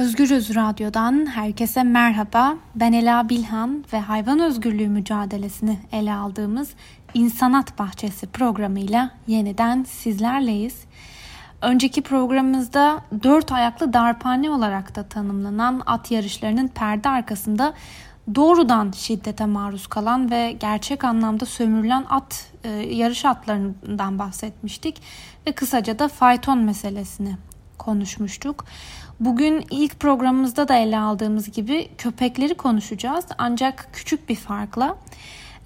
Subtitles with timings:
[0.00, 2.56] Özgürüz Radyo'dan herkese merhaba.
[2.74, 6.70] Ben Ela Bilhan ve hayvan özgürlüğü mücadelesini ele aldığımız
[7.14, 10.84] İnsanat Bahçesi programıyla yeniden sizlerleyiz.
[11.62, 17.74] Önceki programımızda dört ayaklı darphane olarak da tanımlanan at yarışlarının perde arkasında
[18.34, 25.02] doğrudan şiddete maruz kalan ve gerçek anlamda sömürülen at e, yarış atlarından bahsetmiştik
[25.46, 27.36] ve kısaca da fayton meselesini
[27.80, 28.64] konuşmuştuk.
[29.20, 34.96] Bugün ilk programımızda da ele aldığımız gibi köpekleri konuşacağız ancak küçük bir farkla.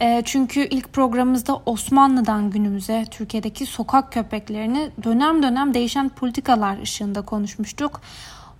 [0.00, 8.00] E, çünkü ilk programımızda Osmanlı'dan günümüze Türkiye'deki sokak köpeklerini dönem dönem değişen politikalar ışığında konuşmuştuk.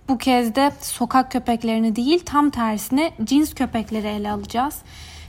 [0.07, 4.81] Bu kez de sokak köpeklerini değil tam tersine cins köpekleri ele alacağız.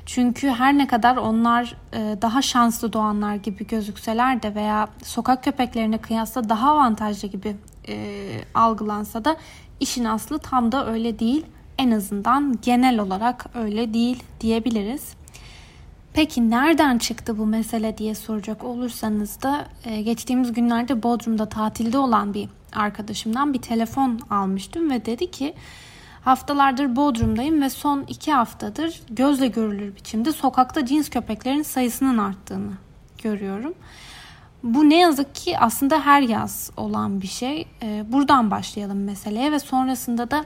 [0.06, 5.98] Çünkü her ne kadar onlar e, daha şanslı doğanlar gibi gözükseler de veya sokak köpeklerine
[5.98, 7.56] kıyasla daha avantajlı gibi
[7.88, 9.36] e, algılansa da
[9.80, 11.46] işin aslı tam da öyle değil.
[11.78, 15.14] En azından genel olarak öyle değil diyebiliriz.
[16.12, 22.34] Peki nereden çıktı bu mesele diye soracak olursanız da e, geçtiğimiz günlerde Bodrum'da tatilde olan
[22.34, 25.54] bir arkadaşımdan bir telefon almıştım ve dedi ki
[26.24, 32.72] haftalardır Bodrum'dayım ve son iki haftadır gözle görülür biçimde sokakta cins köpeklerin sayısının arttığını
[33.22, 33.74] görüyorum.
[34.66, 37.68] Bu ne yazık ki aslında her yaz olan bir şey.
[37.82, 40.44] Ee, buradan başlayalım meseleye ve sonrasında da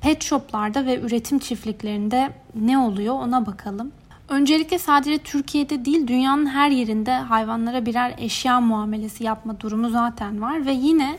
[0.00, 3.92] pet shoplarda ve üretim çiftliklerinde ne oluyor ona bakalım.
[4.28, 10.66] Öncelikle sadece Türkiye'de değil dünyanın her yerinde hayvanlara birer eşya muamelesi yapma durumu zaten var
[10.66, 11.18] ve yine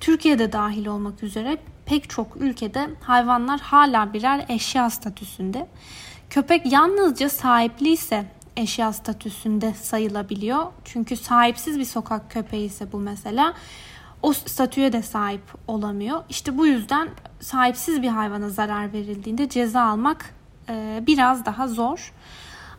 [0.00, 5.66] Türkiye'de dahil olmak üzere pek çok ülkede hayvanlar hala birer eşya statüsünde.
[6.30, 8.24] Köpek yalnızca sahipli ise
[8.56, 10.66] eşya statüsünde sayılabiliyor.
[10.84, 13.54] Çünkü sahipsiz bir sokak köpeği ise bu mesela
[14.22, 16.22] o statüye de sahip olamıyor.
[16.28, 17.08] İşte bu yüzden
[17.40, 20.34] sahipsiz bir hayvana zarar verildiğinde ceza almak
[20.68, 22.12] e, biraz daha zor.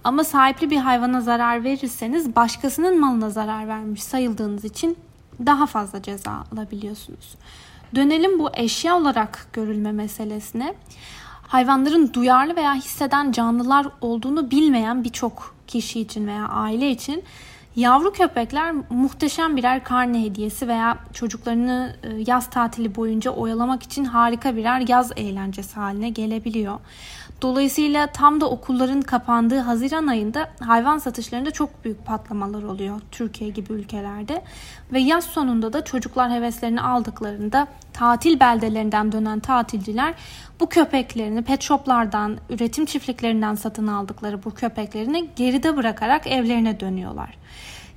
[0.03, 4.98] Ama sahipli bir hayvana zarar verirseniz başkasının malına zarar vermiş sayıldığınız için
[5.45, 7.36] daha fazla ceza alabiliyorsunuz.
[7.95, 10.73] Dönelim bu eşya olarak görülme meselesine.
[11.48, 17.23] Hayvanların duyarlı veya hisseden canlılar olduğunu bilmeyen birçok kişi için veya aile için
[17.76, 24.55] yavru köpekler muhteşem birer karne hediyesi veya çocuklarını e, yaz tatili boyunca oyalamak için harika
[24.55, 26.80] birer yaz eğlencesi haline gelebiliyor.
[27.42, 33.73] Dolayısıyla tam da okulların kapandığı Haziran ayında hayvan satışlarında çok büyük patlamalar oluyor Türkiye gibi
[33.73, 34.43] ülkelerde.
[34.93, 40.14] Ve yaz sonunda da çocuklar heveslerini aldıklarında tatil beldelerinden dönen tatilciler
[40.59, 47.40] bu köpeklerini pet shoplardan, üretim çiftliklerinden satın aldıkları bu köpeklerini geride bırakarak evlerine dönüyorlar.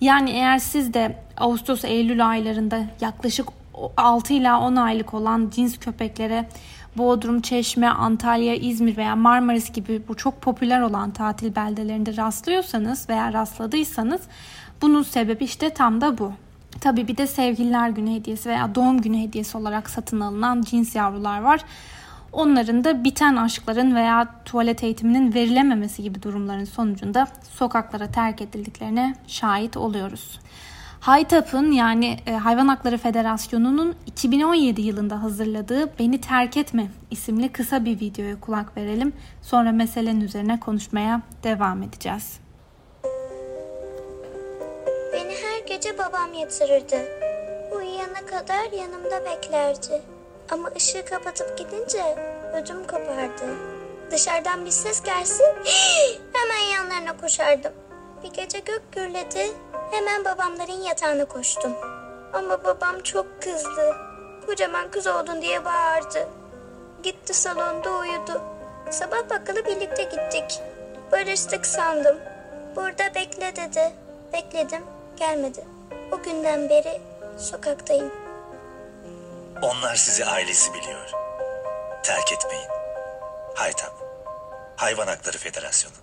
[0.00, 3.48] Yani eğer siz de Ağustos-Eylül aylarında yaklaşık
[3.96, 6.48] 6 ila 10 aylık olan cins köpeklere
[6.96, 13.32] Bodrum, Çeşme, Antalya, İzmir veya Marmaris gibi bu çok popüler olan tatil beldelerinde rastlıyorsanız veya
[13.32, 14.20] rastladıysanız
[14.82, 16.32] bunun sebebi işte tam da bu.
[16.80, 21.40] Tabi bir de sevgililer günü hediyesi veya doğum günü hediyesi olarak satın alınan cins yavrular
[21.40, 21.60] var.
[22.34, 29.76] Onların da biten aşkların veya tuvalet eğitiminin verilememesi gibi durumların sonucunda sokaklara terk edildiklerine şahit
[29.76, 30.40] oluyoruz.
[31.00, 38.00] Haytap'ın yani e, Hayvan Hakları Federasyonu'nun 2017 yılında hazırladığı Beni Terk Etme isimli kısa bir
[38.00, 39.12] videoya kulak verelim.
[39.42, 42.40] Sonra meselenin üzerine konuşmaya devam edeceğiz.
[45.12, 46.96] Beni her gece babam yatırırdı.
[47.76, 50.13] Uyuyana kadar yanımda beklerdi.
[50.50, 52.16] Ama ışığı kapatıp gidince
[52.54, 53.44] ödüm kopardı.
[54.10, 55.54] Dışarıdan bir ses gelsin
[56.32, 57.72] hemen yanlarına koşardım.
[58.22, 59.52] Bir gece gök gürledi
[59.94, 61.72] Hemen babamların yatağına koştum.
[62.32, 63.96] Ama babam çok kızdı.
[64.46, 66.28] Kocaman kız oldun diye bağırdı.
[67.02, 68.42] Gitti salonda uyudu.
[68.90, 70.60] Sabah bakkala birlikte gittik.
[71.12, 72.16] Barıştık sandım.
[72.76, 73.92] Burada bekle dedi.
[74.32, 74.82] Bekledim,
[75.16, 75.64] gelmedi.
[76.12, 77.00] O günden beri
[77.38, 78.23] sokaktayım.
[79.64, 81.10] Onlar sizi ailesi biliyor.
[82.02, 82.68] Terk etmeyin.
[83.54, 83.92] Haytap.
[84.76, 85.94] Hayvan Hakları Federasyonu.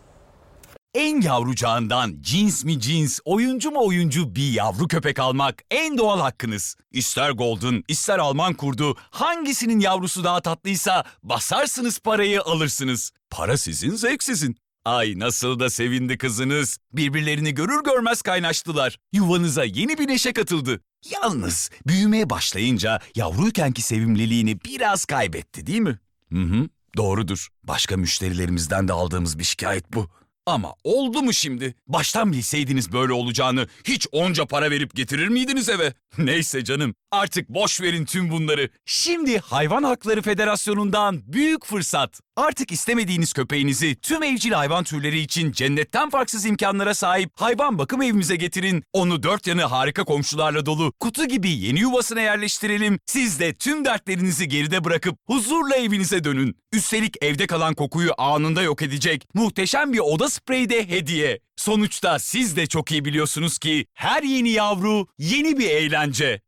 [0.93, 6.75] En yavrucağından cins mi cins, oyuncu mu oyuncu bir yavru köpek almak en doğal hakkınız.
[6.91, 13.11] İster Golden, ister Alman kurdu, hangisinin yavrusu daha tatlıysa basarsınız parayı alırsınız.
[13.29, 14.57] Para sizin, zevk sizin.
[14.85, 16.77] Ay nasıl da sevindi kızınız.
[16.93, 18.97] Birbirlerini görür görmez kaynaştılar.
[19.13, 20.81] Yuvanıza yeni bir neşe katıldı.
[21.11, 25.99] Yalnız büyümeye başlayınca yavruykenki sevimliliğini biraz kaybetti değil mi?
[26.31, 27.47] Hı hı, doğrudur.
[27.63, 30.09] Başka müşterilerimizden de aldığımız bir şikayet bu.
[30.45, 31.75] Ama oldu mu şimdi?
[31.87, 35.93] Baştan bilseydiniz böyle olacağını hiç onca para verip getirir miydiniz eve?
[36.17, 38.69] Neyse canım artık boş verin tüm bunları.
[38.85, 42.19] Şimdi Hayvan Hakları Federasyonu'ndan büyük fırsat.
[42.35, 48.35] Artık istemediğiniz köpeğinizi tüm evcil hayvan türleri için cennetten farksız imkanlara sahip hayvan bakım evimize
[48.35, 48.83] getirin.
[48.93, 52.99] Onu dört yanı harika komşularla dolu kutu gibi yeni yuvasına yerleştirelim.
[53.05, 56.55] Siz de tüm dertlerinizi geride bırakıp huzurla evinize dönün.
[56.71, 61.39] Üstelik evde kalan kokuyu anında yok edecek muhteşem bir oda spreyi de hediye.
[61.55, 66.41] Sonuçta siz de çok iyi biliyorsunuz ki her yeni yavru yeni bir eğlence.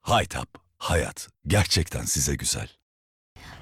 [0.00, 0.48] Haytap,
[0.78, 2.68] hayat gerçekten size güzel.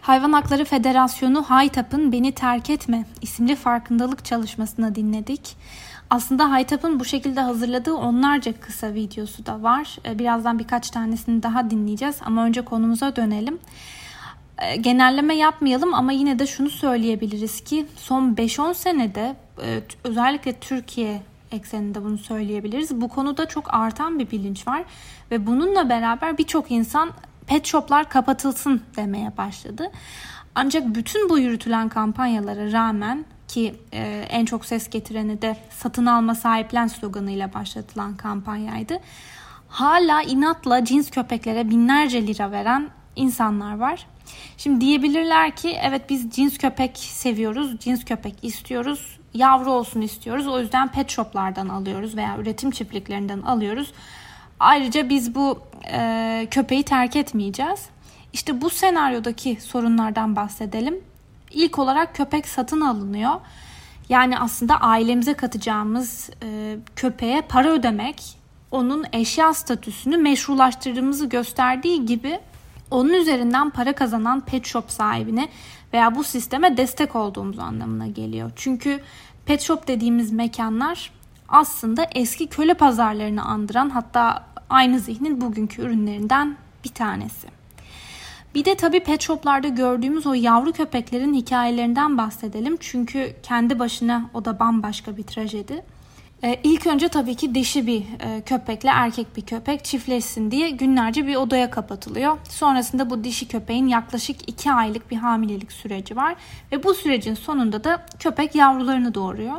[0.00, 5.56] Hayvan Hakları Federasyonu Haytap'ın Beni Terk Etme isimli farkındalık çalışmasını dinledik.
[6.10, 9.96] Aslında Haytap'ın bu şekilde hazırladığı onlarca kısa videosu da var.
[10.04, 13.58] Ee, Birazdan birkaç tanesini daha dinleyeceğiz ama önce konumuza dönelim.
[14.62, 21.22] Ee, Genelleme yapmayalım ama yine de şunu söyleyebiliriz ki son 5-10 senede e, özellikle Türkiye
[21.52, 23.00] ekseninde bunu söyleyebiliriz.
[23.00, 24.84] Bu konuda çok artan bir bilinç var
[25.30, 27.10] ve bununla beraber birçok insan
[27.46, 29.90] pet shoplar kapatılsın demeye başladı.
[30.54, 36.34] Ancak bütün bu yürütülen kampanyalara rağmen ki e, en çok ses getireni de satın alma
[36.34, 38.98] sahiplen sloganıyla başlatılan kampanyaydı.
[39.68, 44.06] Hala inatla cins köpeklere binlerce lira veren insanlar var.
[44.58, 50.46] Şimdi diyebilirler ki evet biz cins köpek seviyoruz, cins köpek istiyoruz, yavru olsun istiyoruz.
[50.46, 53.92] O yüzden pet shoplardan alıyoruz veya üretim çiftliklerinden alıyoruz.
[54.60, 55.58] Ayrıca biz bu
[55.92, 57.86] e, köpeği terk etmeyeceğiz.
[58.32, 61.00] İşte bu senaryodaki sorunlardan bahsedelim.
[61.50, 63.34] İlk olarak köpek satın alınıyor.
[64.08, 68.36] Yani aslında ailemize katacağımız e, köpeğe para ödemek
[68.70, 72.38] onun eşya statüsünü meşrulaştırdığımızı gösterdiği gibi
[72.90, 75.48] onun üzerinden para kazanan pet shop sahibine
[75.92, 78.50] veya bu sisteme destek olduğumuz anlamına geliyor.
[78.56, 79.00] Çünkü
[79.46, 81.12] pet shop dediğimiz mekanlar
[81.48, 87.48] aslında eski köle pazarlarını andıran hatta aynı zihnin bugünkü ürünlerinden bir tanesi.
[88.54, 92.76] Bir de tabii pet shoplarda gördüğümüz o yavru köpeklerin hikayelerinden bahsedelim.
[92.80, 95.84] Çünkü kendi başına o da bambaşka bir trajedi.
[96.44, 101.26] Ee, ilk önce tabii ki dişi bir e, köpekle erkek bir köpek çiftleşsin diye günlerce
[101.26, 102.38] bir odaya kapatılıyor.
[102.48, 106.36] Sonrasında bu dişi köpeğin yaklaşık 2 aylık bir hamilelik süreci var.
[106.72, 109.56] Ve bu sürecin sonunda da köpek yavrularını doğuruyor.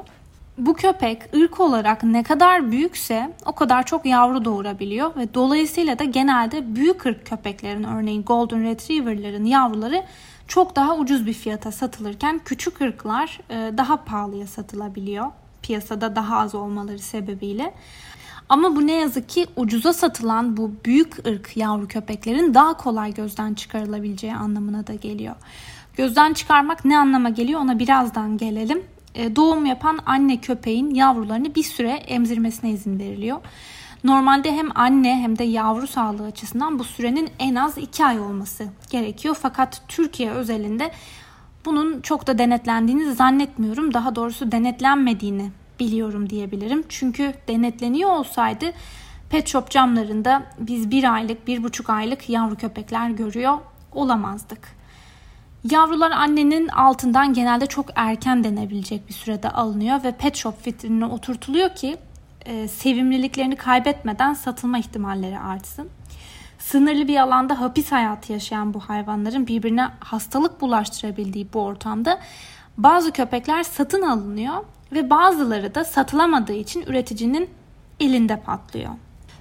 [0.57, 6.03] Bu köpek ırk olarak ne kadar büyükse o kadar çok yavru doğurabiliyor ve dolayısıyla da
[6.03, 10.03] genelde büyük ırk köpeklerin örneğin Golden Retriever'ların yavruları
[10.47, 15.25] çok daha ucuz bir fiyata satılırken küçük ırklar e, daha pahalıya satılabiliyor
[15.67, 17.73] piyasada daha az olmaları sebebiyle.
[18.49, 23.53] Ama bu ne yazık ki ucuza satılan bu büyük ırk yavru köpeklerin daha kolay gözden
[23.53, 25.35] çıkarılabileceği anlamına da geliyor.
[25.97, 28.83] Gözden çıkarmak ne anlama geliyor ona birazdan gelelim.
[29.15, 33.37] E, Doğum yapan anne köpeğin yavrularını bir süre emzirmesine izin veriliyor.
[34.03, 38.67] Normalde hem anne hem de yavru sağlığı açısından bu sürenin en az 2 ay olması
[38.89, 39.37] gerekiyor.
[39.41, 40.91] Fakat Türkiye özelinde
[41.65, 43.93] bunun çok da denetlendiğini zannetmiyorum.
[43.93, 46.83] Daha doğrusu denetlenmediğini biliyorum diyebilirim.
[46.89, 48.65] Çünkü denetleniyor olsaydı
[49.29, 53.57] pet shop camlarında biz bir aylık, bir buçuk aylık yavru köpekler görüyor
[53.91, 54.77] olamazdık.
[55.71, 61.75] Yavrular annenin altından genelde çok erken denebilecek bir sürede alınıyor ve pet shop vitrinine oturtuluyor
[61.75, 61.97] ki
[62.45, 65.89] e, sevimliliklerini kaybetmeden satılma ihtimalleri artsın.
[66.59, 72.19] Sınırlı bir alanda hapis hayatı yaşayan bu hayvanların birbirine hastalık bulaştırabildiği bu ortamda
[72.77, 74.53] bazı köpekler satın alınıyor
[74.91, 77.49] ve bazıları da satılamadığı için üreticinin
[77.99, 78.91] elinde patlıyor.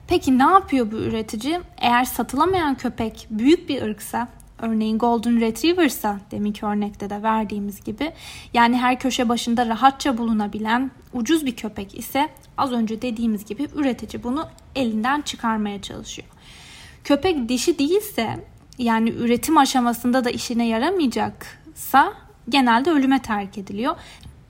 [0.08, 1.60] Peki ne yapıyor bu üretici?
[1.76, 8.12] Eğer satılamayan köpek büyük bir ırksa, örneğin Golden Retriever'sa deminki örnekte de verdiğimiz gibi
[8.54, 14.22] yani her köşe başında rahatça bulunabilen ucuz bir köpek ise az önce dediğimiz gibi üretici
[14.22, 16.28] bunu elinden çıkarmaya çalışıyor.
[17.06, 18.44] Köpek dişi değilse
[18.78, 22.12] yani üretim aşamasında da işine yaramayacaksa
[22.48, 23.96] genelde ölüme terk ediliyor.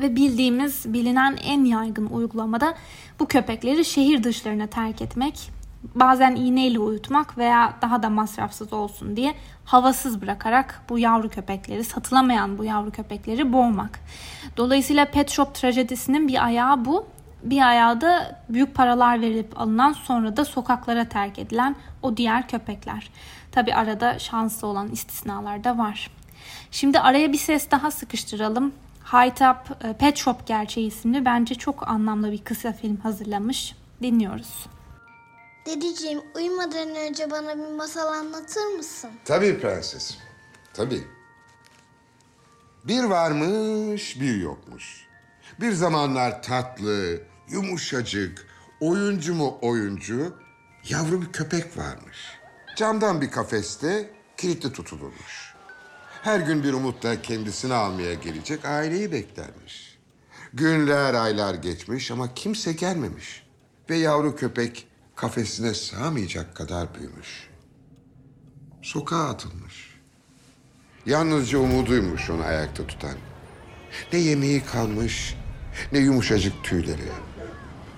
[0.01, 2.75] Ve bildiğimiz bilinen en yaygın uygulamada
[3.21, 5.51] bu köpekleri şehir dışlarına terk etmek,
[5.95, 9.35] bazen iğneyle uyutmak veya daha da masrafsız olsun diye
[9.65, 14.01] havasız bırakarak bu yavru köpekleri, satılamayan bu yavru köpekleri boğmak.
[14.57, 17.07] Dolayısıyla pet shop trajedisinin bir ayağı bu.
[17.51, 23.11] Bir ayağı da büyük paralar verilip alınan sonra da sokaklara terk edilen o diğer köpekler.
[23.53, 26.11] Tabi arada şanslı olan istisnalar da var.
[26.71, 28.73] Şimdi araya bir ses daha sıkıştıralım.
[29.13, 33.75] High Top e, Pet Shop Gerçeği isimli bence çok anlamlı bir kısa film hazırlamış.
[34.03, 34.67] Dinliyoruz.
[35.67, 39.11] Dedeciğim uyumadan önce bana bir masal anlatır mısın?
[39.25, 40.19] Tabii prenses.
[40.75, 41.05] Tabii.
[42.85, 45.07] Bir varmış, bir yokmuş.
[45.61, 48.47] Bir zamanlar tatlı, yumuşacık,
[48.81, 50.35] oyuncu mu oyuncu,
[50.89, 52.17] yavru bir köpek varmış.
[52.77, 55.55] Camdan bir kafeste kilitli tutulurmuş.
[56.23, 59.99] Her gün bir umutla kendisini almaya gelecek aileyi beklermiş.
[60.55, 63.47] Günler, aylar geçmiş ama kimse gelmemiş.
[63.91, 67.49] Ve yavru köpek kafesine sığamayacak kadar büyümüş.
[68.83, 69.97] Sokağa atılmış.
[71.07, 73.15] Yalnızca umuduymuş onu ayakta tutan.
[74.13, 75.35] Ne yemeği kalmış,
[75.93, 77.09] ne yumuşacık tüyleri.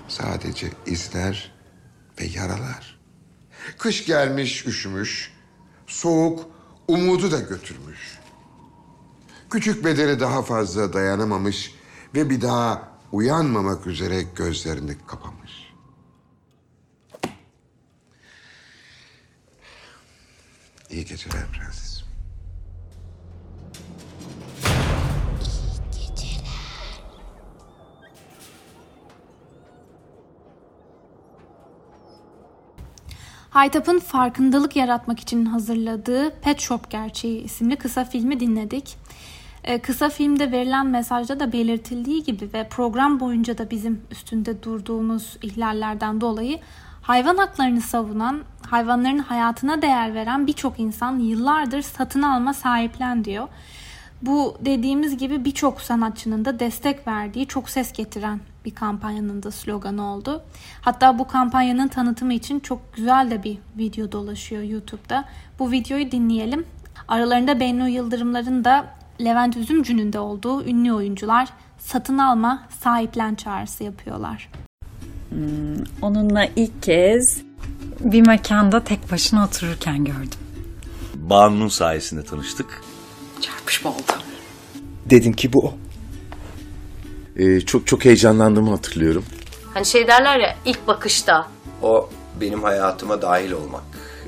[0.08, 1.52] Sadece izler
[2.20, 3.00] ve yaralar.
[3.78, 5.32] Kış gelmiş, üşümüş.
[5.86, 6.50] Soğuk
[6.88, 8.18] umudu da götürmüş.
[9.50, 11.74] Küçük bedeni daha fazla dayanamamış
[12.14, 15.52] ve bir daha uyanmamak üzere gözlerini kapamış.
[20.90, 21.97] İyi geceler prenses.
[33.50, 38.96] Haytap'ın farkındalık yaratmak için hazırladığı Pet Shop Gerçeği isimli kısa filmi dinledik.
[39.64, 45.36] Ee, kısa filmde verilen mesajda da belirtildiği gibi ve program boyunca da bizim üstünde durduğumuz
[45.42, 46.58] ihlallerden dolayı
[47.02, 48.40] hayvan haklarını savunan,
[48.70, 53.48] hayvanların hayatına değer veren birçok insan yıllardır satın alma sahiplen diyor.
[54.22, 60.12] Bu dediğimiz gibi birçok sanatçının da destek verdiği çok ses getiren bir kampanyanın da sloganı
[60.12, 60.42] oldu.
[60.80, 65.24] Hatta bu kampanyanın tanıtımı için çok güzel de bir video dolaşıyor YouTube'da.
[65.58, 66.66] Bu videoyu dinleyelim.
[67.08, 68.86] Aralarında Bennu Yıldırımların da
[69.20, 71.48] Levent Üzümcü'nün de olduğu ünlü oyuncular
[71.78, 74.50] satın alma, sahiplen çağrısı yapıyorlar.
[76.02, 77.42] Onunla ilk kez
[78.00, 80.38] bir mekanda tek başına otururken gördüm.
[81.14, 82.82] Banu'nun sayesinde tanıştık.
[83.40, 84.12] Çarpışma oldu.
[85.10, 85.74] Dedim ki bu o.
[87.38, 89.24] Ee, çok çok heyecanlandığımı hatırlıyorum.
[89.74, 91.46] Hani şey derler ya ilk bakışta.
[91.82, 93.82] O benim hayatıma dahil olmak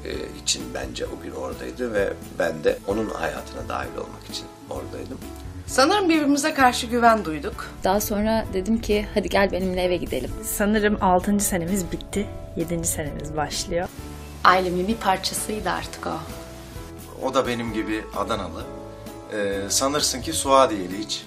[0.04, 0.10] e,
[0.42, 5.18] için bence o gün oradaydı ve ben de onun hayatına dahil olmak için oradaydım.
[5.66, 7.70] Sanırım birbirimize karşı güven duyduk.
[7.84, 10.30] Daha sonra dedim ki hadi gel benimle eve gidelim.
[10.44, 11.40] Sanırım 6.
[11.40, 12.26] senemiz bitti.
[12.56, 12.84] 7.
[12.84, 13.88] senemiz başlıyor.
[14.44, 16.16] Ailemin bir parçasıydı artık o.
[17.26, 18.64] O da benim gibi Adanalı.
[19.32, 21.24] Ee, sanırsın ki Suadiyeli hiç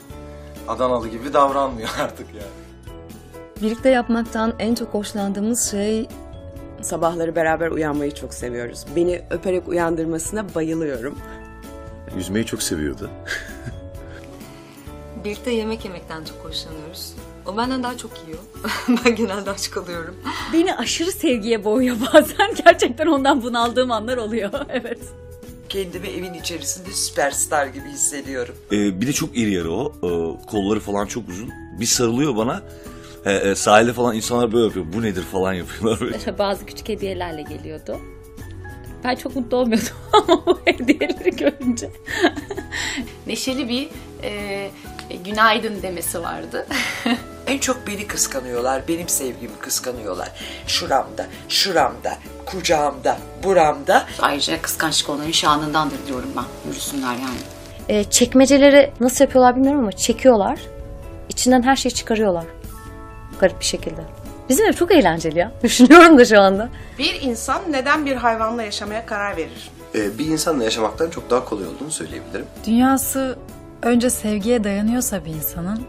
[0.67, 2.47] Adanalı gibi davranmıyor artık yani.
[3.61, 6.07] Birlikte yapmaktan en çok hoşlandığımız şey
[6.83, 8.85] Sabahları beraber uyanmayı çok seviyoruz.
[8.95, 11.17] Beni öperek uyandırmasına bayılıyorum.
[12.15, 13.09] Yüzmeyi çok seviyordu.
[15.23, 17.13] birlikte yemek yemekten çok hoşlanıyoruz.
[17.45, 18.39] O benden daha çok yiyor.
[19.05, 20.15] ben genelde aç kalıyorum.
[20.53, 22.55] Beni aşırı sevgiye boğuyor bazen.
[22.65, 24.49] Gerçekten ondan bunaldığım anlar oluyor.
[24.69, 24.99] evet.
[25.73, 28.55] Kendimi evin içerisinde süperstar gibi hissediyorum.
[28.71, 29.93] Ee, bir de çok iri yarı o.
[29.95, 31.49] Ee, kolları falan çok uzun.
[31.79, 32.61] Bir sarılıyor bana.
[33.25, 34.85] Ee, e, sahilde falan insanlar böyle yapıyor.
[34.93, 35.99] Bu nedir falan yapıyorlar.
[36.01, 36.37] Böyle.
[36.37, 37.99] Bazı küçük hediyelerle geliyordu.
[39.03, 41.89] Ben çok mutlu olmuyordum ama bu hediyeleri görünce.
[43.27, 43.89] Neşeli bir
[44.23, 44.69] e,
[45.25, 46.67] günaydın demesi vardı.
[47.47, 50.31] En çok beni kıskanıyorlar, benim sevgimi kıskanıyorlar.
[50.67, 54.05] Şuramda, şuramda, kucağımda, buramda.
[54.19, 56.69] Ayrıca kıskançlık onların şanındandır diyorum ben.
[56.69, 57.37] Yürüsünler yani.
[57.89, 60.59] Ee, çekmeceleri nasıl yapıyorlar bilmiyorum ama çekiyorlar.
[61.29, 62.45] İçinden her şeyi çıkarıyorlar.
[63.39, 64.01] Garip bir şekilde.
[64.49, 65.51] Bizim ev çok eğlenceli ya.
[65.63, 66.69] Düşünüyorum da şu anda.
[66.99, 69.69] Bir insan neden bir hayvanla yaşamaya karar verir?
[69.95, 72.45] Ee, bir insanla yaşamaktan çok daha kolay olduğunu söyleyebilirim.
[72.65, 73.37] Dünyası
[73.81, 75.83] önce sevgiye dayanıyorsa bir insanın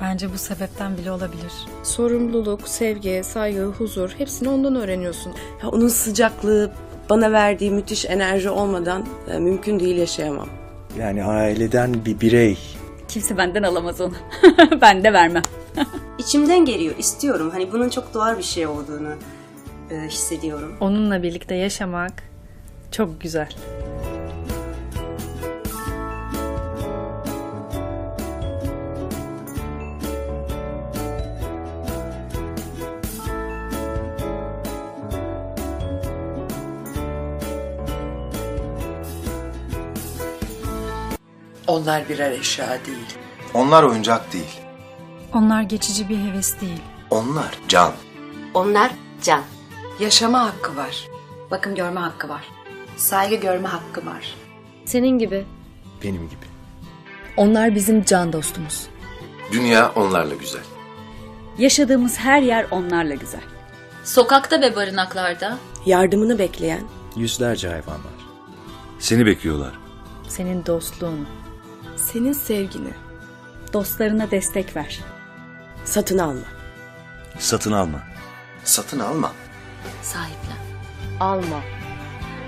[0.00, 1.52] bence bu sebepten bile olabilir.
[1.82, 5.32] Sorumluluk, sevgi, saygı, huzur hepsini ondan öğreniyorsun.
[5.62, 6.72] Ya onun sıcaklığı,
[7.10, 10.48] bana verdiği müthiş enerji olmadan e, mümkün değil yaşayamam.
[10.98, 12.58] Yani aileden bir birey.
[13.08, 14.14] Kimse benden alamaz onu.
[14.80, 15.42] ben de vermem.
[16.18, 17.50] İçimden geliyor, istiyorum.
[17.52, 19.14] Hani bunun çok doğal bir şey olduğunu
[19.90, 20.76] e, hissediyorum.
[20.80, 22.12] Onunla birlikte yaşamak
[22.90, 23.48] çok güzel.
[41.90, 43.06] Onlar birer eşya değil.
[43.54, 44.60] Onlar oyuncak değil.
[45.34, 46.80] Onlar geçici bir heves değil.
[47.10, 47.92] Onlar can.
[48.54, 48.90] Onlar
[49.22, 49.42] can.
[50.00, 51.08] Yaşama hakkı var.
[51.50, 52.44] Bakım görme hakkı var.
[52.96, 54.34] Saygı görme hakkı var.
[54.84, 55.44] Senin gibi.
[56.02, 56.46] Benim gibi.
[57.36, 58.86] Onlar bizim can dostumuz.
[59.52, 60.64] Dünya onlarla güzel.
[61.58, 63.44] Yaşadığımız her yer onlarla güzel.
[64.04, 66.82] Sokakta ve barınaklarda Yardımını bekleyen,
[67.16, 68.26] Yüzlerce hayvan var.
[68.98, 69.78] Seni bekliyorlar.
[70.28, 71.39] Senin dostluğun.
[72.12, 72.94] Senin sevgini.
[73.72, 75.00] Dostlarına destek ver.
[75.84, 76.46] Satın alma.
[77.38, 78.00] Satın alma.
[78.64, 79.32] Satın alma.
[80.02, 80.56] Sahiplen.
[81.20, 81.60] Alma.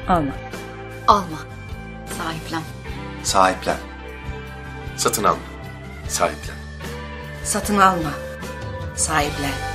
[0.09, 0.33] Alma.
[1.09, 1.38] Alma.
[2.19, 2.62] Sahiplen.
[3.23, 3.76] Sahiplen.
[4.97, 5.42] Satın alma.
[6.09, 6.57] Sahiplen.
[7.45, 8.12] Satın alma.
[8.97, 9.72] Sahiplen.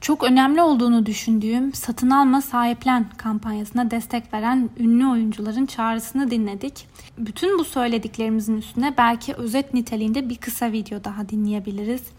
[0.00, 6.72] Çok önemli olduğunu düşündüğüm Satın Alma Sahiplen kampanyasına destek veren ünlü oyuncuların çağrısını dinledik.
[7.18, 12.12] Bütün bu söylediklerimizin üstüne belki özet niteliğinde bir kısa video daha dinleyebiliriz.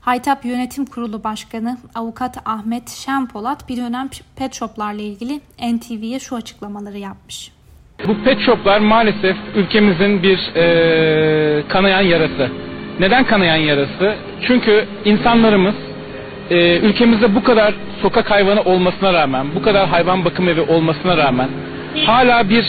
[0.00, 5.40] Haytap Yönetim Kurulu Başkanı Avukat Ahmet Şenpolat bir dönem pet shoplarla ilgili
[5.74, 7.52] NTV'ye şu açıklamaları yapmış.
[8.08, 12.50] Bu pet shoplar maalesef ülkemizin bir e, kanayan yarası.
[13.00, 14.16] Neden kanayan yarası?
[14.46, 15.87] Çünkü insanlarımız
[16.50, 21.48] e, ülkemizde bu kadar sokak hayvanı olmasına rağmen, bu kadar hayvan bakım evi olmasına rağmen
[22.06, 22.64] hala bir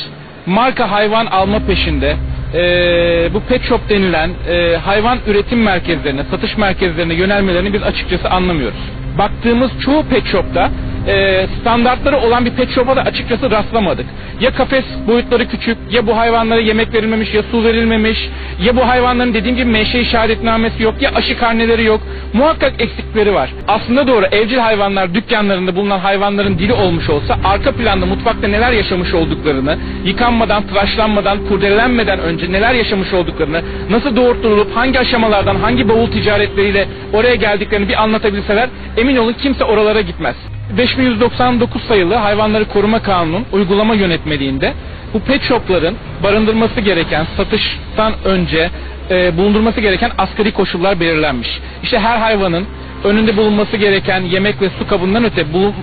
[0.45, 2.15] marka hayvan alma peşinde
[2.53, 8.79] e, bu pet shop denilen e, hayvan üretim merkezlerine, satış merkezlerine yönelmelerini biz açıkçası anlamıyoruz.
[9.17, 10.71] Baktığımız çoğu pet shopta
[11.07, 14.05] e, standartları olan bir pet shop'a da açıkçası rastlamadık.
[14.39, 18.29] Ya kafes boyutları küçük, ya bu hayvanlara yemek verilmemiş, ya su verilmemiş,
[18.63, 22.01] ya bu hayvanların dediğim gibi menşe işaretnamesi yok, ya aşı karneleri yok.
[22.33, 23.49] Muhakkak eksikleri var.
[23.67, 29.13] Aslında doğru evcil hayvanlar dükkanlarında bulunan hayvanların dili olmuş olsa arka planda mutfakta neler yaşamış
[29.13, 36.87] olduklarını, yıkanmadan, tıraşlanmadan, kurdelenmeden önce neler yaşamış olduklarını, nasıl doğurtturulup hangi aşamalardan, hangi bavul ticaretleriyle
[37.13, 40.35] oraya geldiklerini bir anlatabilseler emin olun kimse oralara gitmez.
[40.77, 44.73] 5199 sayılı Hayvanları Koruma Kanunu uygulama yönetmeliğinde
[45.13, 48.69] bu pet shopların barındırması gereken satıştan önce
[49.09, 51.59] e, bulundurması gereken asgari koşullar belirlenmiş.
[51.83, 52.65] İşte her hayvanın
[53.03, 55.73] önünde bulunması gereken yemek ve su kabından öte bulun,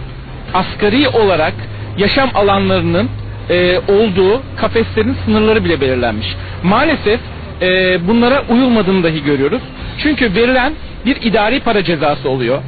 [0.54, 1.54] asgari olarak
[1.98, 3.08] yaşam alanlarının
[3.50, 6.26] e, olduğu kafeslerin sınırları bile belirlenmiş.
[6.62, 7.20] Maalesef
[7.62, 9.62] e, bunlara uyulmadığını dahi görüyoruz.
[9.98, 10.72] Çünkü verilen
[11.06, 12.62] bir idari para cezası oluyor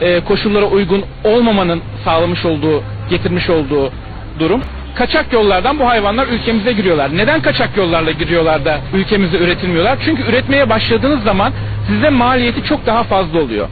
[0.00, 3.92] e, koşullara uygun olmamanın sağlamış olduğu, getirmiş olduğu
[4.38, 4.60] durum.
[4.94, 7.16] Kaçak yollardan bu hayvanlar ülkemize giriyorlar.
[7.16, 9.98] Neden kaçak yollarla giriyorlar da ülkemizde üretilmiyorlar?
[10.04, 11.52] Çünkü üretmeye başladığınız zaman
[11.86, 13.68] size maliyeti çok daha fazla oluyor.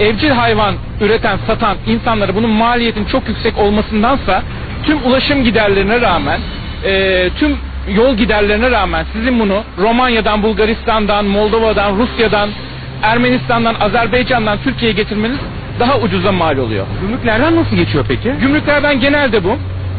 [0.00, 4.42] Evcil hayvan üreten, satan insanlara bunun maliyetin çok yüksek olmasındansa
[4.86, 6.40] tüm ulaşım giderlerine rağmen,
[6.84, 7.56] e, tüm
[7.88, 12.50] yol giderlerine rağmen sizin bunu Romanya'dan, Bulgaristan'dan, Moldova'dan, Rusya'dan,
[13.02, 15.38] Ermenistan'dan, Azerbaycan'dan Türkiye'ye getirmeniz
[15.80, 16.86] daha ucuza mal oluyor.
[17.00, 18.32] Gümrüklerden nasıl geçiyor peki?
[18.40, 19.56] Gümrüklerden genelde bu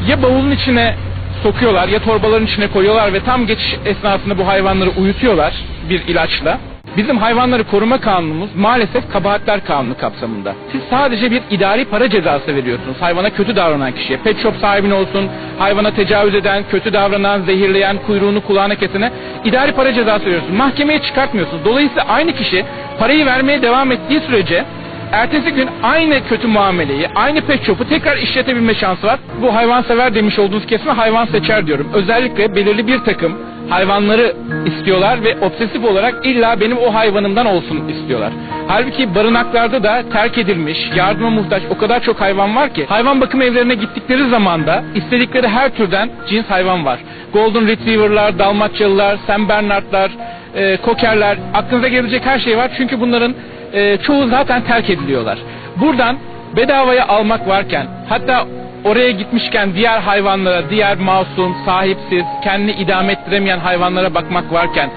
[0.08, 0.96] ya bavulun içine
[1.44, 5.54] sokuyorlar ya torbaların içine koyuyorlar ve tam geçiş esnasında bu hayvanları uyutuyorlar
[5.90, 6.58] bir ilaçla.
[6.98, 10.54] Bizim hayvanları koruma kanunumuz maalesef kabahatler kanunu kapsamında.
[10.72, 14.20] Siz sadece bir idari para cezası veriyorsunuz hayvana kötü davranan kişiye.
[14.20, 19.12] Pet shop sahibine olsun, hayvana tecavüz eden, kötü davranan, zehirleyen, kuyruğunu kulağına kesene
[19.46, 20.58] idari para cezası veriyorsunuz.
[20.58, 21.66] Mahkemeye çıkartmıyorsunuz.
[21.66, 22.66] Dolayısıyla aynı kişi
[23.00, 24.66] parayı vermeye devam ettiği sürece
[25.16, 29.20] ertesi gün aynı kötü muameleyi, aynı pet shop'u tekrar işletebilme şansı var.
[29.42, 31.90] Bu hayvansever demiş olduğunuz kesime hayvan seçer diyorum.
[31.94, 33.38] Özellikle belirli bir takım
[33.70, 38.34] hayvanları istiyorlar ve obsesif olarak illa benim o hayvanımdan olsun istiyorlar.
[38.68, 43.42] Halbuki barınaklarda da terk edilmiş, yardıma muhtaç o kadar çok hayvan var ki hayvan bakım
[43.42, 47.00] evlerine gittikleri zaman da istedikleri her türden cins hayvan var.
[47.34, 50.12] Golden Retriever'lar, Dalmaçyalılar, Sam Bernard'lar,
[50.56, 52.72] e, Kokerler aklınıza gelecek her şey var.
[52.78, 53.34] Çünkü bunların
[53.76, 55.38] e, çoğu zaten terk ediliyorlar.
[55.76, 56.18] Buradan
[56.56, 58.46] bedavaya almak varken hatta
[58.84, 64.90] oraya gitmişken diğer hayvanlara, diğer masum, sahipsiz, kendini idame ettiremeyen hayvanlara bakmak varken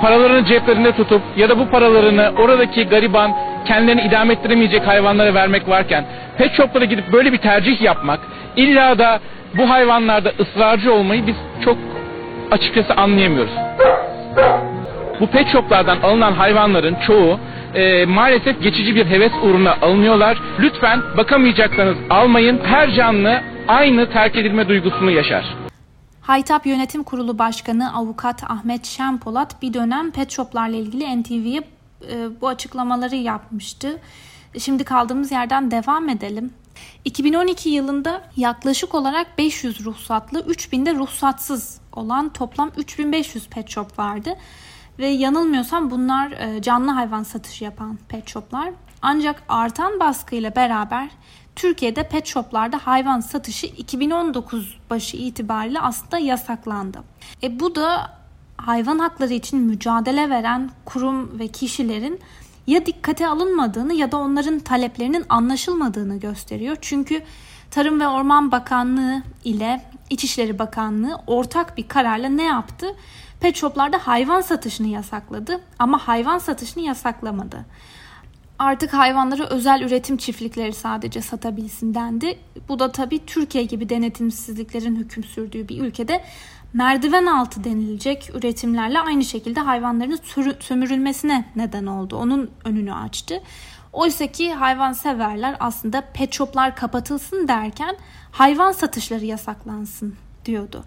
[0.00, 3.32] paralarını ceplerinde tutup ya da bu paralarını oradaki gariban
[3.66, 6.04] kendilerini idame ettiremeyecek hayvanlara vermek varken
[6.38, 8.20] pet shoplara gidip böyle bir tercih yapmak
[8.56, 9.20] illa da
[9.54, 11.76] bu hayvanlarda ısrarcı olmayı biz çok
[12.50, 13.52] açıkçası anlayamıyoruz.
[15.20, 17.38] Bu pet shoplardan alınan hayvanların çoğu
[17.74, 20.38] e, maalesef geçici bir heves uğruna alınıyorlar.
[20.58, 22.60] Lütfen bakamayacaksanız almayın.
[22.64, 25.56] Her canlı aynı terk edilme duygusunu yaşar.
[26.20, 31.62] Haytap Yönetim Kurulu Başkanı Avukat Ahmet Şenpolat bir dönem pet shoplarla ilgili NTV'ye
[32.12, 33.98] e, bu açıklamaları yapmıştı.
[34.58, 36.50] Şimdi kaldığımız yerden devam edelim.
[37.04, 44.34] 2012 yılında yaklaşık olarak 500 ruhsatlı, 3000 de ruhsatsız olan toplam 3500 pet shop vardı.
[44.98, 48.70] Ve yanılmıyorsam bunlar e, canlı hayvan satışı yapan pet shoplar.
[49.02, 51.10] Ancak artan baskıyla beraber
[51.56, 56.98] Türkiye'de pet shoplarda hayvan satışı 2019 başı itibariyle aslında yasaklandı.
[57.42, 58.10] E bu da
[58.56, 62.20] hayvan hakları için mücadele veren kurum ve kişilerin
[62.66, 66.76] ya dikkate alınmadığını ya da onların taleplerinin anlaşılmadığını gösteriyor.
[66.80, 67.22] Çünkü
[67.72, 72.86] Tarım ve Orman Bakanlığı ile İçişleri Bakanlığı ortak bir kararla ne yaptı?
[73.42, 77.64] Pet shoplarda hayvan satışını yasakladı ama hayvan satışını yasaklamadı.
[78.58, 82.38] artık hayvanları özel üretim çiftlikleri sadece satabilsin dendi.
[82.68, 86.24] Bu da tabii Türkiye gibi denetimsizliklerin hüküm sürdüğü bir ülkede
[86.72, 90.18] merdiven altı denilecek üretimlerle aynı şekilde hayvanların
[90.60, 92.16] sömürülmesine neden oldu.
[92.16, 93.42] Onun önünü açtı.
[93.92, 97.96] Oysa ki hayvan severler aslında pet shoplar kapatılsın derken
[98.30, 100.84] hayvan satışları yasaklansın diyordu.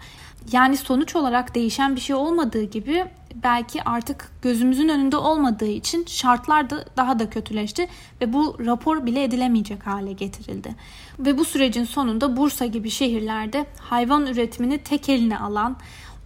[0.52, 3.06] Yani sonuç olarak değişen bir şey olmadığı gibi
[3.44, 7.88] belki artık gözümüzün önünde olmadığı için şartlar da daha da kötüleşti
[8.22, 10.76] ve bu rapor bile edilemeyecek hale getirildi.
[11.20, 15.78] Ve bu sürecin sonunda Bursa gibi şehirlerde hayvan üretimini tek eline alan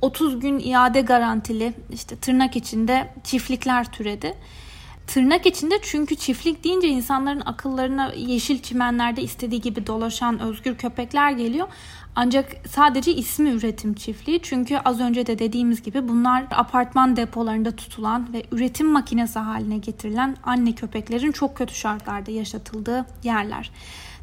[0.02, 4.34] 30 gün iade garantili işte tırnak içinde çiftlikler türedi.
[5.08, 11.68] Tırnak içinde çünkü çiftlik deyince insanların akıllarına yeşil çimenlerde istediği gibi dolaşan özgür köpekler geliyor.
[12.22, 18.34] Ancak sadece ismi üretim çiftliği çünkü az önce de dediğimiz gibi bunlar apartman depolarında tutulan
[18.34, 23.72] ve üretim makinesi haline getirilen anne köpeklerin çok kötü şartlarda yaşatıldığı yerler.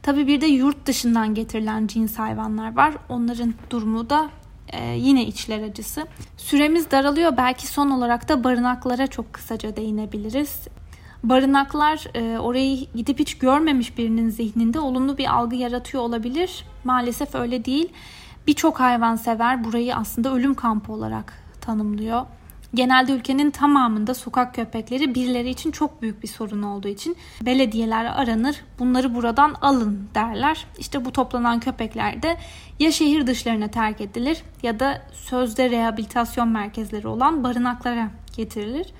[0.02, 2.94] Tabi bir de yurt dışından getirilen cins hayvanlar var.
[3.08, 4.30] Onların durumu da
[4.68, 6.06] e, yine içler acısı.
[6.36, 7.36] Süremiz daralıyor.
[7.36, 10.68] Belki son olarak da barınaklara çok kısaca değinebiliriz.
[11.28, 16.64] Barınaklar e, orayı gidip hiç görmemiş birinin zihninde olumlu bir algı yaratıyor olabilir.
[16.84, 17.88] Maalesef öyle değil.
[18.46, 22.26] Birçok hayvansever burayı aslında ölüm kampı olarak tanımlıyor.
[22.74, 28.56] Genelde ülkenin tamamında sokak köpekleri birileri için çok büyük bir sorun olduğu için belediyeler aranır.
[28.78, 30.66] Bunları buradan alın derler.
[30.78, 32.36] İşte bu toplanan köpekler de
[32.78, 38.92] ya şehir dışlarına terk edilir ya da sözde rehabilitasyon merkezleri olan barınaklara getirilir.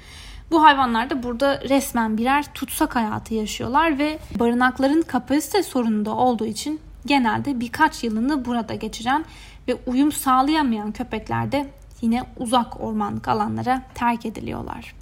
[0.51, 6.47] Bu hayvanlar da burada resmen birer tutsak hayatı yaşıyorlar ve barınakların kapasite sorunu da olduğu
[6.47, 9.25] için genelde birkaç yılını burada geçiren
[9.69, 11.67] ve uyum sağlayamayan köpekler de
[12.01, 14.95] yine uzak ormanlık alanlara terk ediliyorlar.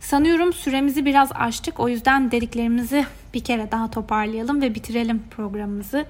[0.00, 1.80] Sanıyorum süremizi biraz aştık.
[1.80, 6.06] O yüzden dediklerimizi bir kere daha toparlayalım ve bitirelim programımızı.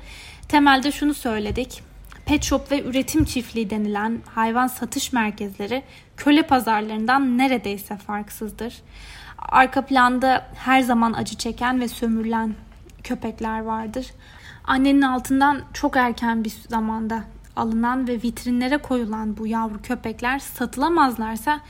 [0.48, 1.89] Temelde şunu söyledik.
[2.30, 5.82] Pet shop ve üretim çiftliği denilen hayvan satış merkezleri
[6.16, 8.82] köle pazarlarından neredeyse farksızdır.
[9.38, 12.54] Arka planda her zaman acı çeken ve sömürülen
[13.04, 14.06] köpekler vardır.
[14.64, 17.24] Annenin altından çok erken bir zamanda
[17.56, 21.60] alınan ve vitrinlere koyulan bu yavru köpekler satılamazlarsa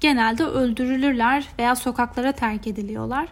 [0.00, 3.28] genelde öldürülürler veya sokaklara terk ediliyorlar.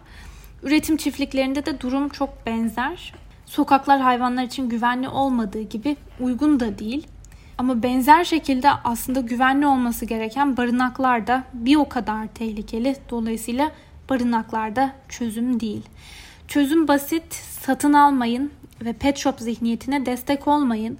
[0.63, 3.13] Üretim çiftliklerinde de durum çok benzer.
[3.45, 7.07] Sokaklar hayvanlar için güvenli olmadığı gibi uygun da değil.
[7.57, 12.95] Ama benzer şekilde aslında güvenli olması gereken barınaklar da bir o kadar tehlikeli.
[13.09, 13.71] Dolayısıyla
[14.09, 15.81] barınaklarda çözüm değil.
[16.47, 18.51] Çözüm basit, satın almayın
[18.81, 20.97] ve pet shop zihniyetine destek olmayın.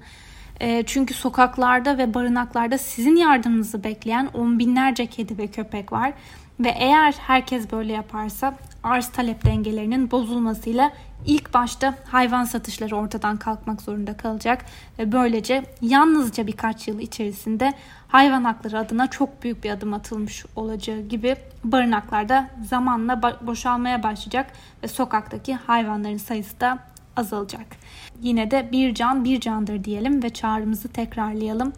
[0.60, 6.14] E, çünkü sokaklarda ve barınaklarda sizin yardımınızı bekleyen on binlerce kedi ve köpek var.
[6.60, 10.92] Ve eğer herkes böyle yaparsa arz talep dengelerinin bozulmasıyla
[11.26, 14.66] ilk başta hayvan satışları ortadan kalkmak zorunda kalacak
[15.00, 17.74] ve böylece yalnızca birkaç yıl içerisinde
[18.08, 24.52] hayvan hakları adına çok büyük bir adım atılmış olacağı gibi barınaklarda zamanla boşalmaya başlayacak
[24.84, 26.80] ve sokaktaki hayvanların sayısı da
[27.16, 27.66] azalacak.
[28.22, 31.74] Yine de bir can bir candır diyelim ve çağrımızı tekrarlayalım.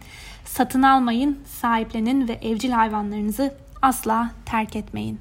[0.45, 3.53] Satın almayın, sahiplenin ve evcil hayvanlarınızı
[3.85, 5.19] asla terk etmeyin.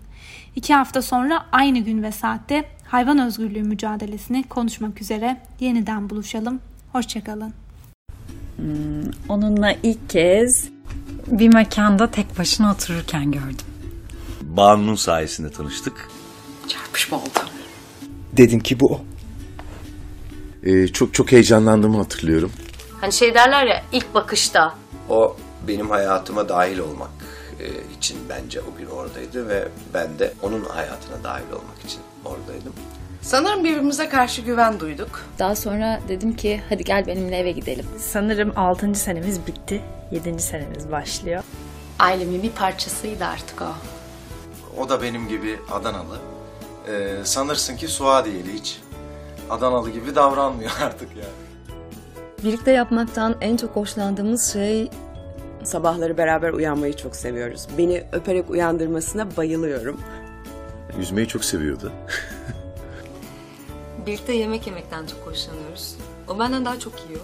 [0.57, 6.61] İki hafta sonra aynı gün ve saatte hayvan özgürlüğü mücadelesini konuşmak üzere yeniden buluşalım.
[6.93, 7.53] Hoşçakalın.
[8.57, 10.69] Hmm, onunla ilk kez
[11.27, 13.67] bir mekanda tek başına otururken gördüm.
[14.43, 16.11] Banu'nun sayesinde tanıştık.
[16.69, 17.41] Çarpışma oldu.
[18.33, 19.01] Dedim ki bu o.
[20.63, 22.53] Ee, çok çok heyecanlandığımı hatırlıyorum.
[23.01, 24.75] Hani şey derler ya ilk bakışta.
[25.09, 25.37] O
[25.69, 27.11] benim hayatıma dahil olmak
[27.61, 32.73] e, için bence o gün oradaydı ve ben de onun hayatına dahil olmak için oradaydım.
[33.23, 35.23] Sanırım birbirimize karşı güven duyduk.
[35.39, 37.87] Daha sonra dedim ki hadi gel benimle eve gidelim.
[37.99, 38.95] Sanırım 6.
[38.95, 39.81] senemiz bitti.
[40.11, 40.39] 7.
[40.39, 41.43] senemiz başlıyor.
[41.99, 43.73] Ailemin bir parçasıydı artık o.
[44.81, 46.19] O da benim gibi Adanalı.
[46.89, 48.81] Ee, sanırsın ki Suadiyeli hiç.
[49.51, 51.45] Adanalı gibi davranmıyor artık yani.
[52.45, 54.91] Birlikte yapmaktan en çok hoşlandığımız şey
[55.65, 57.67] Sabahları beraber uyanmayı çok seviyoruz.
[57.79, 60.01] Beni öperek uyandırmasına bayılıyorum.
[60.99, 61.93] Yüzmeyi çok seviyordu.
[64.07, 65.95] Birlikte yemek yemekten çok hoşlanıyoruz.
[66.29, 67.21] O benden daha çok yiyor.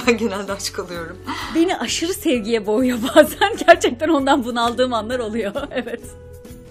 [0.06, 1.18] ben genelde aç kalıyorum.
[1.54, 3.56] Beni aşırı sevgiye boğuyor bazen.
[3.66, 5.52] Gerçekten ondan bunaldığım anlar oluyor.
[5.70, 6.00] evet.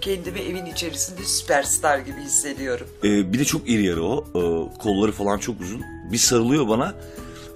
[0.00, 2.86] Kendimi evin içerisinde süperstar gibi hissediyorum.
[3.04, 4.24] Ee, bir de çok iri yarı o.
[4.34, 5.82] Ee, kolları falan çok uzun.
[6.12, 6.94] Bir sarılıyor bana.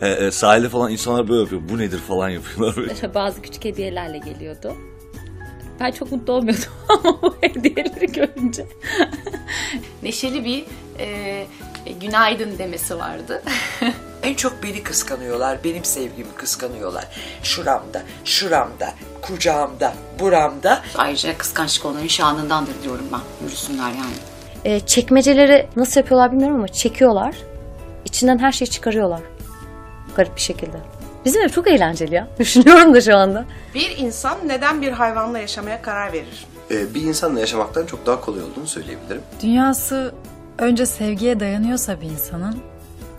[0.00, 1.62] He, e, sahilde falan insanlar böyle yapıyor.
[1.68, 2.76] Bu nedir falan yapıyorlar.
[2.76, 2.94] Böyle.
[3.14, 4.76] Bazı küçük hediyelerle geliyordu.
[5.80, 8.66] Ben çok mutlu olmuyordum ama bu hediyeleri görünce.
[10.02, 10.64] Neşeli bir
[10.98, 11.46] e,
[12.00, 13.42] günaydın demesi vardı.
[14.22, 17.04] En çok beni kıskanıyorlar, benim sevgimi kıskanıyorlar.
[17.42, 20.82] Şuramda, şuramda, kucağımda, buramda.
[20.96, 23.20] Ayrıca kıskançlık onların şanındandır diyorum ben.
[23.46, 24.14] Yürüsünler yani.
[24.64, 27.36] E, çekmeceleri nasıl yapıyorlar bilmiyorum ama çekiyorlar.
[28.04, 29.20] İçinden her şeyi çıkarıyorlar.
[30.18, 30.76] Garip bir şekilde.
[31.24, 32.28] Bizim ev çok eğlenceli ya.
[32.38, 33.44] Düşünüyorum da şu anda.
[33.74, 36.46] Bir insan neden bir hayvanla yaşamaya karar verir?
[36.70, 39.22] Ee, bir insanla yaşamaktan çok daha kolay olduğunu söyleyebilirim.
[39.42, 40.14] Dünyası
[40.58, 42.56] önce sevgiye dayanıyorsa bir insanın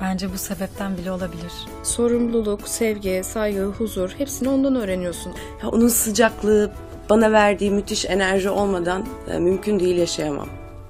[0.01, 1.51] bence bu sebepten bile olabilir.
[1.83, 5.33] Sorumluluk, sevgi, saygı, huzur hepsini ondan öğreniyorsun.
[5.63, 6.71] Ya onun sıcaklığı,
[7.09, 10.47] bana verdiği müthiş enerji olmadan e, mümkün değil yaşayamam.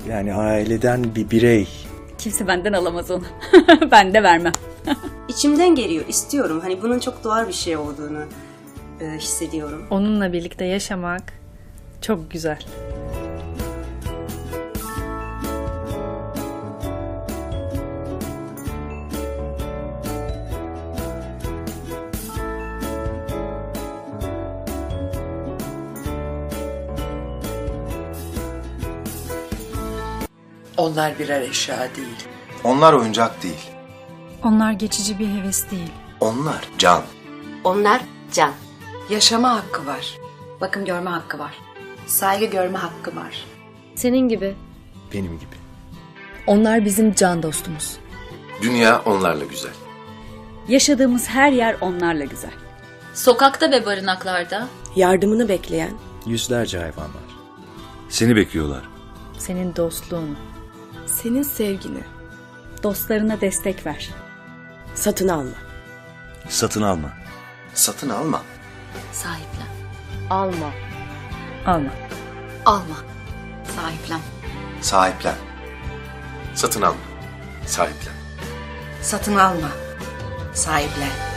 [0.10, 1.68] Yani aileden bir birey.
[2.18, 3.24] Kimse benden alamaz onu.
[3.92, 4.54] ben de vermem.
[5.28, 6.60] İçimden geliyor, istiyorum.
[6.64, 8.24] Hani bunun çok doğal bir şey olduğunu
[9.02, 9.86] e, hissediyorum.
[9.90, 11.34] Onunla birlikte yaşamak
[12.02, 12.60] çok güzel.
[30.78, 32.28] Onlar birer eşya değil.
[32.64, 33.79] Onlar oyuncak değil.
[34.44, 35.92] Onlar geçici bir heves değil.
[36.20, 37.04] Onlar can.
[37.64, 38.02] Onlar
[38.34, 38.52] can.
[39.10, 40.18] Yaşama hakkı var.
[40.62, 41.56] Bakım görme hakkı var.
[42.08, 43.46] Saygı görme hakkı var.
[43.96, 44.56] Senin gibi.
[45.14, 45.56] Benim gibi.
[46.48, 47.98] Onlar bizim can dostumuz.
[48.62, 49.72] Dünya onlarla güzel.
[50.68, 52.52] Yaşadığımız her yer onlarla güzel.
[53.14, 55.92] Sokakta ve barınaklarda Yardımını bekleyen,
[56.26, 57.30] Yüzlerce hayvan var.
[58.10, 58.84] Seni bekliyorlar.
[59.38, 60.38] Senin dostluğun.
[61.06, 62.00] Senin sevgini.
[62.84, 64.10] Dostlarına destek ver.
[65.00, 65.56] Satın alma.
[66.50, 67.10] Satın alma.
[67.74, 68.42] Satın alma.
[69.14, 69.68] Sahiplen.
[70.30, 70.72] Alma.
[71.66, 71.92] Alma.
[72.66, 72.96] Alma.
[73.76, 74.20] Sahiplen.
[74.82, 75.36] Sahiplen.
[76.56, 77.00] Satın alma.
[77.66, 78.14] Sahiplen.
[79.02, 79.70] Satın alma,
[80.54, 81.29] sahiplen.